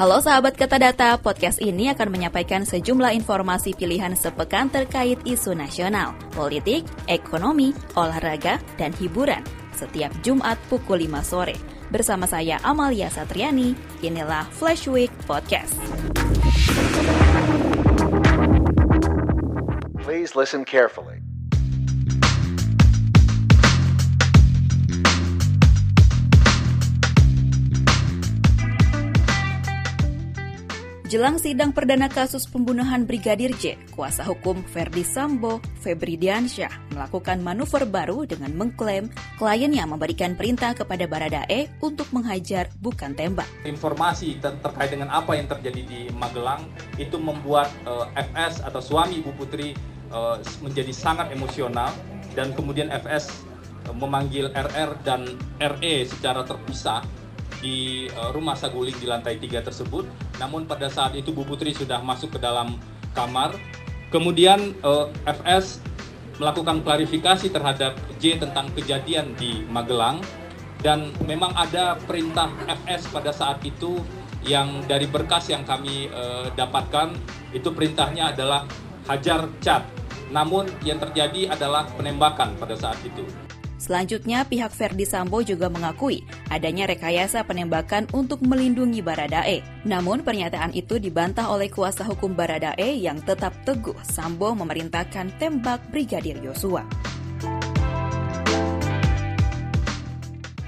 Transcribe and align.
Halo 0.00 0.16
sahabat 0.16 0.56
Kata 0.56 0.80
Data, 0.80 1.12
podcast 1.20 1.60
ini 1.60 1.92
akan 1.92 2.08
menyampaikan 2.08 2.64
sejumlah 2.64 3.12
informasi 3.20 3.76
pilihan 3.76 4.16
sepekan 4.16 4.72
terkait 4.72 5.20
isu 5.28 5.52
nasional, 5.52 6.16
politik, 6.32 6.88
ekonomi, 7.04 7.76
olahraga, 8.00 8.56
dan 8.80 8.96
hiburan 8.96 9.44
setiap 9.76 10.08
Jumat 10.24 10.56
pukul 10.72 11.04
5 11.04 11.20
sore. 11.20 11.52
Bersama 11.92 12.24
saya 12.24 12.56
Amalia 12.64 13.12
Satriani, 13.12 13.76
inilah 14.00 14.48
Flash 14.56 14.88
Week 14.88 15.12
Podcast. 15.28 15.76
Please 20.00 20.32
listen 20.32 20.64
carefully. 20.64 21.09
Jelang 31.10 31.42
sidang 31.42 31.74
perdana 31.74 32.06
kasus 32.06 32.46
pembunuhan 32.46 33.02
Brigadir 33.02 33.50
J, 33.58 33.74
kuasa 33.90 34.22
hukum 34.22 34.62
Ferdi 34.62 35.02
Sambo, 35.02 35.58
Febri 35.82 36.14
Diansyah, 36.14 36.70
melakukan 36.94 37.42
manuver 37.42 37.82
baru 37.82 38.22
dengan 38.30 38.54
mengklaim 38.54 39.10
kliennya 39.34 39.90
memberikan 39.90 40.38
perintah 40.38 40.70
kepada 40.70 41.10
Baradae 41.10 41.66
untuk 41.82 42.06
menghajar 42.14 42.70
bukan 42.78 43.18
tembak. 43.18 43.50
Informasi 43.66 44.38
ter 44.38 44.54
terkait 44.62 44.94
dengan 44.94 45.10
apa 45.10 45.34
yang 45.34 45.50
terjadi 45.50 45.82
di 45.82 46.00
Magelang 46.14 46.70
itu 46.94 47.18
membuat 47.18 47.74
uh, 47.90 48.06
eh, 48.14 48.30
FS 48.30 48.62
atau 48.62 48.78
suami 48.78 49.18
Ibu 49.18 49.34
Putri 49.34 49.74
uh, 50.14 50.38
menjadi 50.62 50.94
sangat 50.94 51.34
emosional 51.34 51.90
dan 52.38 52.54
kemudian 52.54 52.86
FS 52.86 53.34
uh, 53.82 53.90
eh, 53.90 53.96
memanggil 53.98 54.54
RR 54.54 55.02
dan 55.02 55.26
RE 55.58 56.06
secara 56.06 56.46
terpisah 56.46 57.02
di 57.60 58.08
uh, 58.16 58.32
rumah 58.32 58.56
Saguling 58.56 58.96
di 58.96 59.06
lantai 59.06 59.36
tiga 59.36 59.60
tersebut. 59.60 60.08
Namun 60.40 60.64
pada 60.64 60.88
saat 60.88 61.14
itu 61.14 61.30
Bu 61.30 61.44
Putri 61.44 61.76
sudah 61.76 62.00
masuk 62.00 62.36
ke 62.36 62.38
dalam 62.40 62.80
kamar. 63.12 63.54
Kemudian 64.10 64.74
uh, 64.82 65.06
eh, 65.28 65.36
FS 65.38 65.78
melakukan 66.42 66.82
klarifikasi 66.82 67.46
terhadap 67.52 67.94
J 68.18 68.40
tentang 68.42 68.72
kejadian 68.74 69.36
di 69.38 69.62
Magelang 69.68 70.18
dan 70.80 71.12
memang 71.28 71.52
ada 71.52 72.00
perintah 72.08 72.48
FS 72.66 73.06
pada 73.12 73.30
saat 73.30 73.60
itu 73.62 74.00
yang 74.40 74.80
dari 74.88 75.04
berkas 75.04 75.52
yang 75.52 75.68
kami 75.68 76.08
uh, 76.10 76.48
dapatkan 76.56 77.12
itu 77.52 77.68
perintahnya 77.70 78.32
adalah 78.32 78.64
hajar 79.06 79.46
cat. 79.60 79.84
Namun 80.32 80.66
yang 80.80 80.96
terjadi 80.96 81.52
adalah 81.52 81.84
penembakan 81.92 82.56
pada 82.56 82.72
saat 82.74 82.96
itu. 83.04 83.49
Selanjutnya, 83.80 84.44
pihak 84.44 84.76
Verdi 84.76 85.08
Sambo 85.08 85.40
juga 85.40 85.72
mengakui 85.72 86.20
adanya 86.52 86.84
rekayasa 86.84 87.48
penembakan 87.48 88.04
untuk 88.12 88.44
melindungi 88.44 89.00
Baradae. 89.00 89.64
Namun, 89.88 90.20
pernyataan 90.20 90.76
itu 90.76 91.00
dibantah 91.00 91.48
oleh 91.48 91.72
kuasa 91.72 92.04
hukum 92.04 92.36
Baradae 92.36 93.00
yang 93.00 93.24
tetap 93.24 93.56
teguh 93.64 93.96
Sambo 94.04 94.52
memerintahkan 94.52 95.40
tembak 95.40 95.80
Brigadir 95.88 96.36
Yosua. 96.44 96.84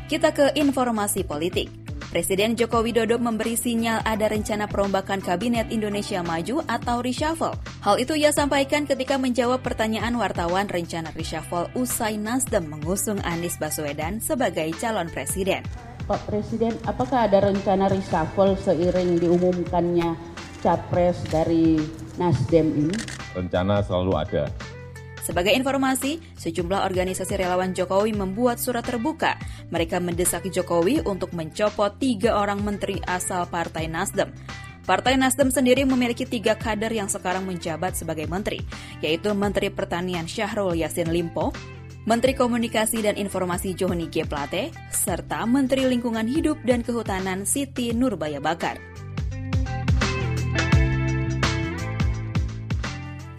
Kita 0.09 0.33
ke 0.33 0.57
informasi 0.57 1.29
politik. 1.29 1.69
Presiden 2.13 2.57
Joko 2.57 2.85
Widodo 2.85 3.17
memberi 3.17 3.57
sinyal 3.57 4.05
ada 4.05 4.29
rencana 4.29 4.69
perombakan 4.69 5.25
Kabinet 5.25 5.73
Indonesia 5.73 6.21
Maju 6.21 6.61
atau 6.69 7.01
reshuffle. 7.01 7.57
Hal 7.83 7.99
itu 7.99 8.15
ia 8.15 8.31
sampaikan 8.31 8.87
ketika 8.87 9.19
menjawab 9.19 9.59
pertanyaan 9.59 10.15
wartawan 10.15 10.71
rencana 10.71 11.11
reshuffle 11.19 11.67
usai 11.75 12.15
Nasdem 12.15 12.71
mengusung 12.71 13.19
Anies 13.27 13.59
Baswedan 13.59 14.23
sebagai 14.23 14.71
calon 14.79 15.11
presiden. 15.11 15.67
Pak 16.07 16.23
Presiden, 16.31 16.79
apakah 16.87 17.27
ada 17.27 17.43
rencana 17.43 17.91
reshuffle 17.91 18.55
seiring 18.55 19.19
diumumkannya 19.19 20.15
capres 20.63 21.27
dari 21.27 21.83
Nasdem 22.23 22.87
ini? 22.87 22.95
Rencana 23.35 23.83
selalu 23.83 24.15
ada 24.15 24.47
sebagai 25.23 25.55
informasi, 25.55 26.19
sejumlah 26.35 26.83
organisasi 26.83 27.39
relawan 27.39 27.71
Jokowi 27.71 28.11
membuat 28.11 28.59
surat 28.59 28.83
terbuka. 28.83 29.39
Mereka 29.71 30.03
mendesak 30.03 30.51
Jokowi 30.51 30.99
untuk 31.07 31.31
mencopot 31.31 31.95
tiga 32.03 32.35
orang 32.35 32.59
menteri 32.67 32.99
asal 33.07 33.47
Partai 33.47 33.87
Nasdem. 33.87 34.35
Partai 34.83 35.15
Nasdem 35.15 35.55
sendiri 35.55 35.87
memiliki 35.87 36.27
tiga 36.27 36.59
kader 36.59 36.91
yang 36.91 37.07
sekarang 37.07 37.47
menjabat 37.47 37.95
sebagai 37.95 38.27
menteri, 38.27 38.59
yaitu 38.99 39.31
Menteri 39.31 39.71
Pertanian 39.71 40.27
Syahrul 40.27 40.75
Yassin 40.75 41.07
Limpo, 41.15 41.55
Menteri 42.03 42.35
Komunikasi 42.35 42.99
dan 42.99 43.15
Informasi 43.15 43.79
Johni 43.79 44.11
G. 44.11 44.27
Plate, 44.27 44.75
serta 44.91 45.47
Menteri 45.47 45.87
Lingkungan 45.87 46.27
Hidup 46.27 46.59
dan 46.67 46.83
Kehutanan 46.83 47.47
Siti 47.47 47.95
Nurbaya 47.95 48.43
Bakar. 48.43 48.83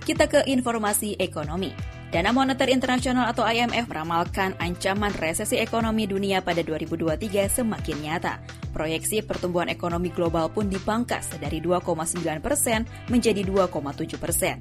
Kita 0.07 0.31
ke 0.31 0.47
informasi 0.47 1.19
ekonomi. 1.19 1.75
Dana 2.07 2.31
Moneter 2.31 2.71
Internasional 2.71 3.27
atau 3.27 3.43
IMF 3.43 3.91
meramalkan 3.91 4.55
ancaman 4.63 5.11
resesi 5.19 5.59
ekonomi 5.59 6.07
dunia 6.07 6.39
pada 6.39 6.63
2023 6.63 7.51
semakin 7.51 7.97
nyata. 7.99 8.62
Proyeksi 8.73 9.21
pertumbuhan 9.21 9.69
ekonomi 9.69 10.09
global 10.09 10.49
pun 10.49 10.65
dipangkas 10.65 11.29
dari 11.37 11.61
2,9 11.61 12.41
persen 12.41 12.89
menjadi 13.05 13.45
2,7 13.45 14.17
persen. 14.17 14.57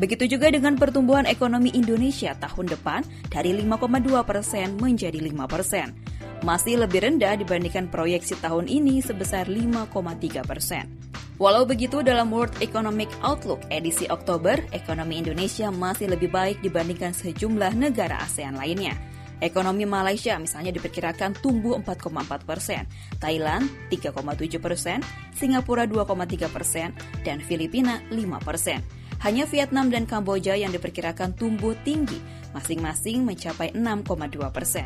Begitu 0.00 0.32
juga 0.32 0.48
dengan 0.48 0.80
pertumbuhan 0.80 1.28
ekonomi 1.28 1.68
Indonesia 1.76 2.32
tahun 2.40 2.72
depan 2.72 3.04
dari 3.28 3.52
5,2 3.52 4.24
persen 4.24 4.80
menjadi 4.80 5.20
5 5.20 5.44
persen. 5.44 5.92
Masih 6.40 6.80
lebih 6.80 7.04
rendah 7.04 7.36
dibandingkan 7.36 7.92
proyeksi 7.92 8.40
tahun 8.40 8.64
ini 8.64 9.04
sebesar 9.04 9.44
5,3 9.44 10.40
persen. 10.40 10.88
Walau 11.36 11.68
begitu, 11.68 12.00
dalam 12.00 12.32
World 12.32 12.64
Economic 12.64 13.12
Outlook 13.20 13.60
edisi 13.68 14.08
Oktober, 14.08 14.56
ekonomi 14.72 15.20
Indonesia 15.20 15.68
masih 15.68 16.12
lebih 16.12 16.32
baik 16.32 16.64
dibandingkan 16.64 17.12
sejumlah 17.12 17.76
negara 17.76 18.24
ASEAN 18.24 18.56
lainnya. 18.56 18.96
Ekonomi 19.40 19.88
Malaysia 19.88 20.36
misalnya 20.36 20.68
diperkirakan 20.68 21.32
tumbuh 21.40 21.80
4,4 21.80 22.44
persen, 22.44 22.84
Thailand 23.16 23.64
3,7 23.88 24.60
persen, 24.60 25.00
Singapura 25.32 25.88
2,3 25.88 26.52
persen, 26.52 26.92
dan 27.24 27.40
Filipina 27.40 28.04
5 28.12 28.20
persen. 28.44 28.84
Hanya 29.24 29.48
Vietnam 29.48 29.88
dan 29.88 30.04
Kamboja 30.04 30.56
yang 30.60 30.72
diperkirakan 30.72 31.36
tumbuh 31.36 31.72
tinggi, 31.84 32.20
masing-masing 32.52 33.24
mencapai 33.24 33.72
6,2 33.72 34.44
persen. 34.52 34.84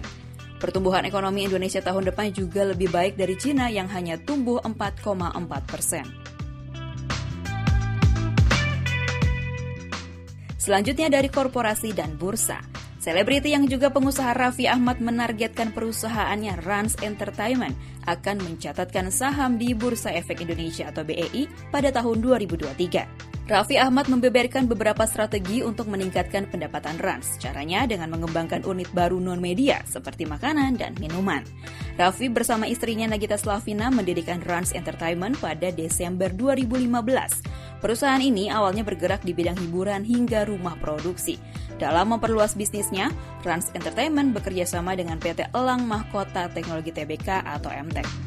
Pertumbuhan 0.62 1.03
ekonomi 1.03 1.50
Indonesia 1.50 1.82
tahun 1.82 2.15
depan 2.15 2.31
juga 2.31 2.62
lebih 2.62 2.94
baik 2.94 3.19
dari 3.19 3.34
Cina 3.34 3.66
yang 3.75 3.91
hanya 3.91 4.22
tumbuh 4.22 4.62
4,4 4.62 5.66
persen. 5.66 6.06
Selanjutnya 10.56 11.12
dari 11.12 11.28
korporasi 11.28 11.92
dan 11.92 12.16
bursa. 12.16 12.56
Selebriti 13.04 13.53
yang 13.53 13.69
juga 13.69 13.92
pengusaha 13.92 14.32
Raffi 14.32 14.65
Ahmad 14.65 14.97
menargetkan 14.97 15.76
perusahaannya 15.76 16.65
Rans 16.65 16.97
Entertainment 17.04 17.76
akan 18.09 18.41
mencatatkan 18.41 19.12
saham 19.12 19.60
di 19.60 19.76
Bursa 19.76 20.09
Efek 20.09 20.41
Indonesia 20.41 20.88
atau 20.88 21.04
BEI 21.04 21.44
pada 21.69 21.92
tahun 21.92 22.25
2023. 22.25 23.34
Raffi 23.44 23.77
Ahmad 23.77 24.09
membeberkan 24.09 24.65
beberapa 24.65 25.05
strategi 25.05 25.60
untuk 25.60 25.93
meningkatkan 25.93 26.49
pendapatan 26.49 26.97
Rans. 26.97 27.37
Caranya 27.37 27.84
dengan 27.84 28.09
mengembangkan 28.09 28.65
unit 28.65 28.88
baru 28.97 29.21
non-media 29.21 29.84
seperti 29.84 30.25
makanan 30.25 30.81
dan 30.81 30.97
minuman. 30.97 31.44
Raffi 32.00 32.33
bersama 32.33 32.65
istrinya 32.65 33.04
Nagita 33.04 33.37
Slavina 33.37 33.93
mendirikan 33.93 34.41
Rans 34.41 34.72
Entertainment 34.72 35.37
pada 35.44 35.69
Desember 35.69 36.33
2015. 36.33 37.84
Perusahaan 37.84 38.25
ini 38.25 38.49
awalnya 38.49 38.81
bergerak 38.81 39.21
di 39.21 39.37
bidang 39.37 39.60
hiburan 39.60 40.09
hingga 40.09 40.49
rumah 40.49 40.81
produksi. 40.81 41.37
Dalam 41.77 42.16
memperluas 42.16 42.56
bisnisnya, 42.56 43.12
Rans 43.44 43.69
Entertainment 43.77 44.33
bekerja 44.33 44.65
sama 44.65 44.97
dengan 44.97 45.21
PT 45.21 45.53
Elang 45.53 45.84
Mahkota 45.84 46.49
Teknologi 46.49 46.97
TBK 46.97 47.44
atau 47.44 47.69
MTEK. 47.69 48.24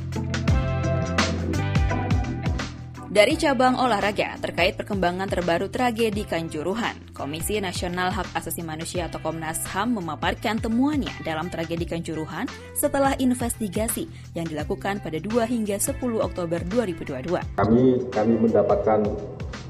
Dari 3.08 3.40
cabang 3.40 3.80
olahraga 3.80 4.36
terkait 4.44 4.76
perkembangan 4.76 5.32
terbaru 5.32 5.72
tragedi 5.72 6.28
Kanjuruhan, 6.28 7.16
Komisi 7.16 7.56
Nasional 7.64 8.12
Hak 8.12 8.36
Asasi 8.36 8.68
Manusia 8.68 9.08
atau 9.08 9.24
Komnas 9.24 9.64
HAM 9.64 9.96
memaparkan 9.96 10.60
temuannya 10.60 11.16
dalam 11.24 11.48
tragedi 11.48 11.88
Kanjuruhan 11.88 12.52
setelah 12.76 13.16
investigasi 13.16 14.12
yang 14.36 14.44
dilakukan 14.44 15.00
pada 15.00 15.24
2 15.24 15.24
hingga 15.48 15.80
10 15.80 15.96
Oktober 16.20 16.60
2022. 16.68 17.32
Kami 17.56 18.12
kami 18.12 18.34
mendapatkan 18.44 19.00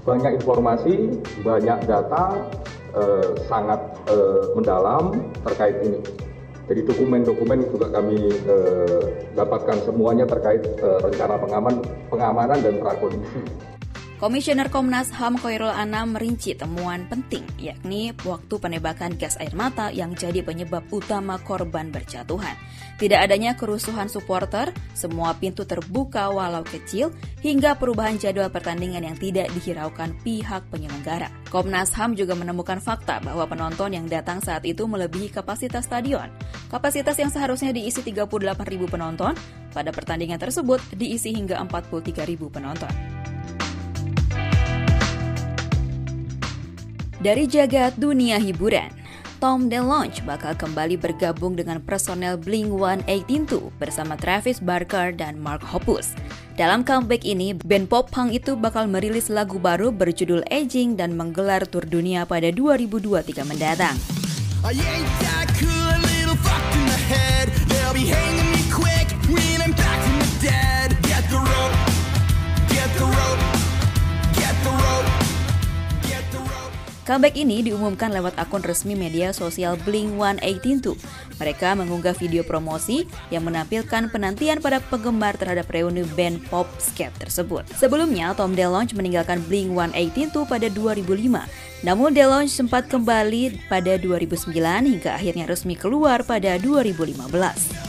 banyak 0.01 0.31
informasi, 0.41 1.21
banyak 1.45 1.77
data 1.85 2.41
eh, 2.97 3.37
sangat 3.45 4.01
eh, 4.09 4.49
mendalam 4.57 5.13
terkait 5.45 5.77
ini 5.85 6.01
jadi 6.67 6.83
dokumen-dokumen 6.83 7.63
juga 7.71 7.87
kami 7.87 8.27
eh, 8.27 9.03
dapatkan 9.33 9.87
semuanya 9.87 10.27
terkait 10.27 10.61
eh, 10.61 10.99
rencana 10.99 11.39
pengaman, 11.39 11.75
pengamanan 12.11 12.59
dan 12.59 12.75
prakondisi. 12.83 13.39
Komisioner 14.17 14.73
Komnas 14.73 15.13
HAM 15.13 15.37
Koirul 15.37 15.69
Anam 15.69 16.17
merinci 16.17 16.57
temuan 16.57 17.05
penting, 17.05 17.45
yakni 17.61 18.17
waktu 18.25 18.57
penembakan 18.57 19.13
gas 19.13 19.37
air 19.37 19.53
mata 19.53 19.93
yang 19.93 20.17
jadi 20.17 20.41
penyebab 20.41 20.89
utama 20.89 21.37
korban 21.37 21.93
berjatuhan. 21.93 22.57
Tidak 22.97 23.13
adanya 23.13 23.53
kerusuhan 23.53 24.09
supporter, 24.09 24.73
semua 24.97 25.37
pintu 25.37 25.69
terbuka 25.69 26.33
walau 26.33 26.65
kecil, 26.65 27.13
hingga 27.45 27.77
perubahan 27.77 28.17
jadwal 28.17 28.49
pertandingan 28.49 29.05
yang 29.05 29.13
tidak 29.21 29.53
dihiraukan 29.53 30.17
pihak 30.25 30.65
penyelenggara. 30.73 31.29
Komnas 31.53 31.93
HAM 31.93 32.17
juga 32.17 32.33
menemukan 32.33 32.81
fakta 32.81 33.21
bahwa 33.21 33.45
penonton 33.45 33.93
yang 33.93 34.09
datang 34.09 34.41
saat 34.41 34.65
itu 34.65 34.89
melebihi 34.89 35.29
kapasitas 35.29 35.85
stadion. 35.85 36.33
Kapasitas 36.67 37.15
yang 37.15 37.31
seharusnya 37.31 37.71
diisi 37.71 38.03
38.000 38.03 38.27
penonton, 38.91 39.31
pada 39.71 39.89
pertandingan 39.95 40.35
tersebut 40.35 40.83
diisi 40.99 41.31
hingga 41.31 41.63
43.000 41.63 42.27
penonton. 42.51 42.91
Dari 47.17 47.49
jagat 47.49 47.97
dunia 47.97 48.37
hiburan, 48.37 48.93
Tom 49.37 49.69
DeLonge 49.69 50.21
bakal 50.25 50.57
kembali 50.57 50.97
bergabung 50.97 51.53
dengan 51.53 51.77
personel 51.81 52.41
Blink-182 52.41 53.69
bersama 53.77 54.17
Travis 54.17 54.57
Barker 54.57 55.13
dan 55.13 55.37
Mark 55.37 55.61
Hoppus. 55.61 56.17
Dalam 56.57 56.81
comeback 56.81 57.21
ini, 57.21 57.53
band 57.53 57.85
pop 57.85 58.09
punk 58.09 58.33
itu 58.33 58.57
bakal 58.57 58.89
merilis 58.89 59.29
lagu 59.29 59.61
baru 59.61 59.93
berjudul 59.93 60.41
Aging 60.49 60.97
dan 60.97 61.13
menggelar 61.13 61.69
tur 61.69 61.85
dunia 61.85 62.25
pada 62.25 62.49
2023 62.49 63.45
mendatang. 63.45 63.97
Comeback 77.07 77.39
ini 77.39 77.63
diumumkan 77.63 78.11
lewat 78.11 78.35
akun 78.35 78.59
resmi 78.67 78.91
media 78.91 79.31
sosial 79.31 79.79
Blink-182. 79.87 80.91
Mereka 81.39 81.79
mengunggah 81.79 82.11
video 82.11 82.43
promosi 82.43 83.07
yang 83.31 83.47
menampilkan 83.47 84.11
penantian 84.11 84.59
pada 84.59 84.83
penggemar 84.83 85.39
terhadap 85.39 85.71
reuni 85.71 86.03
band 86.19 86.43
pop 86.51 86.67
skate 86.83 87.15
tersebut. 87.15 87.63
Sebelumnya, 87.79 88.35
Tom 88.35 88.59
DeLonge 88.59 88.91
meninggalkan 88.91 89.39
Blink-182 89.47 90.35
pada 90.51 90.67
2005. 90.67 91.47
Namun 91.87 92.11
DeLonge 92.11 92.51
sempat 92.51 92.91
kembali 92.91 93.71
pada 93.71 93.95
2009 93.95 94.51
hingga 94.83 95.15
akhirnya 95.15 95.47
resmi 95.47 95.79
keluar 95.79 96.27
pada 96.27 96.59
2015. 96.59 97.86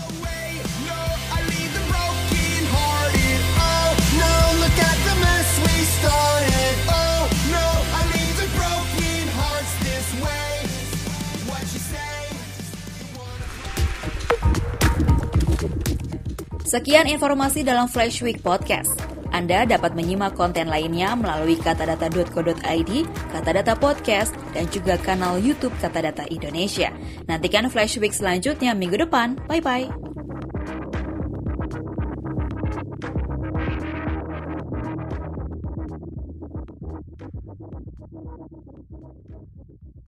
Sekian 16.69 17.09
informasi 17.09 17.65
dalam 17.65 17.89
Flash 17.89 18.21
Week 18.21 18.45
Podcast. 18.45 18.93
Anda 19.33 19.65
dapat 19.65 19.97
menyimak 19.97 20.37
konten 20.37 20.69
lainnya 20.69 21.17
melalui 21.17 21.57
katadata.co.id, 21.57 22.93
Katadata 23.33 23.73
Podcast, 23.73 24.37
dan 24.53 24.69
juga 24.69 25.01
kanal 25.01 25.41
YouTube 25.41 25.73
Katadata 25.81 26.29
Indonesia. 26.29 26.93
Nantikan 27.25 27.73
Flash 27.73 27.97
Week 27.97 28.13
selanjutnya 28.13 28.77
minggu 28.77 29.01
depan. 29.01 29.41
Bye-bye. 29.49 30.08